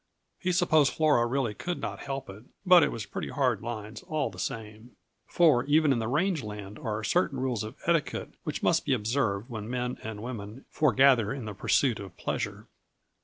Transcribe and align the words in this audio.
He 0.39 0.51
supposed 0.51 0.91
Flora 0.93 1.27
really 1.27 1.53
could 1.53 1.79
not 1.79 1.99
help 1.99 2.27
it, 2.27 2.45
but 2.65 2.81
it 2.81 2.91
was 2.91 3.05
pretty 3.05 3.29
hard 3.29 3.61
lines, 3.61 4.01
all 4.01 4.31
the 4.31 4.39
same. 4.39 4.95
For 5.27 5.63
even 5.65 5.93
in 5.93 5.99
the 5.99 6.07
range 6.07 6.41
land 6.41 6.79
are 6.79 7.03
certain 7.03 7.39
rules 7.39 7.63
of 7.63 7.75
etiquette 7.85 8.31
which 8.43 8.63
must 8.63 8.83
be 8.83 8.93
observed 8.93 9.47
when 9.47 9.69
men 9.69 9.99
and 10.01 10.23
women 10.23 10.65
foregather 10.71 11.31
in 11.31 11.45
the 11.45 11.53
pursuit 11.53 11.99
of 11.99 12.17
pleasure. 12.17 12.65